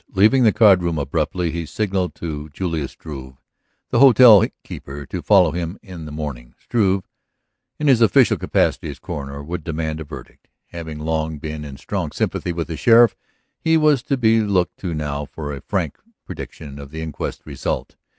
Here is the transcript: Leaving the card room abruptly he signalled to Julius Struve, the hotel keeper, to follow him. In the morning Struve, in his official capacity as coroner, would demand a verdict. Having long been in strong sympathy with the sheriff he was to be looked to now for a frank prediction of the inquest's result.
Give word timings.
Leaving 0.15 0.41
the 0.41 0.51
card 0.51 0.81
room 0.81 0.97
abruptly 0.97 1.51
he 1.51 1.63
signalled 1.63 2.15
to 2.15 2.49
Julius 2.49 2.93
Struve, 2.93 3.35
the 3.91 3.99
hotel 3.99 4.43
keeper, 4.63 5.05
to 5.05 5.21
follow 5.21 5.51
him. 5.51 5.77
In 5.83 6.05
the 6.05 6.11
morning 6.11 6.55
Struve, 6.59 7.07
in 7.77 7.85
his 7.85 8.01
official 8.01 8.35
capacity 8.35 8.89
as 8.89 8.97
coroner, 8.97 9.43
would 9.43 9.63
demand 9.63 9.99
a 9.99 10.03
verdict. 10.03 10.47
Having 10.69 11.01
long 11.01 11.37
been 11.37 11.63
in 11.63 11.77
strong 11.77 12.11
sympathy 12.11 12.51
with 12.51 12.67
the 12.69 12.77
sheriff 12.77 13.15
he 13.59 13.77
was 13.77 14.01
to 14.01 14.17
be 14.17 14.41
looked 14.41 14.79
to 14.79 14.95
now 14.95 15.25
for 15.25 15.53
a 15.53 15.61
frank 15.61 15.99
prediction 16.25 16.79
of 16.79 16.89
the 16.89 17.03
inquest's 17.03 17.45
result. 17.45 17.95